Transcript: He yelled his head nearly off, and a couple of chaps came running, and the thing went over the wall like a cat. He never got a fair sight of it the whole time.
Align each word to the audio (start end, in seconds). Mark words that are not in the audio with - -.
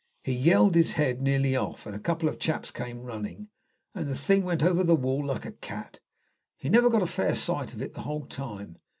He 0.23 0.31
yelled 0.33 0.73
his 0.73 0.93
head 0.93 1.21
nearly 1.21 1.55
off, 1.55 1.85
and 1.85 1.95
a 1.95 1.99
couple 1.99 2.27
of 2.27 2.39
chaps 2.39 2.71
came 2.71 3.03
running, 3.03 3.49
and 3.93 4.07
the 4.07 4.15
thing 4.15 4.43
went 4.43 4.63
over 4.63 4.83
the 4.83 4.95
wall 4.95 5.23
like 5.25 5.45
a 5.45 5.51
cat. 5.51 5.99
He 6.57 6.69
never 6.69 6.89
got 6.89 7.03
a 7.03 7.05
fair 7.05 7.35
sight 7.35 7.71
of 7.75 7.83
it 7.83 7.93
the 7.93 8.01
whole 8.01 8.25
time. 8.25 8.79